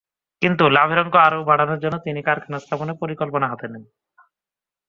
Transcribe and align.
কিন্তু 0.41 0.63
লাভের 0.69 0.99
অঙ্ক 0.99 1.15
আরও 1.27 1.39
বাড়ানোর 1.43 1.81
জন্য 1.83 1.95
তিনি 2.05 2.19
কারখানা 2.23 2.57
স্থাপনের 2.59 2.99
পরিকল্পনা 3.01 3.45
হাতে 3.47 3.67
নেন। 3.71 3.83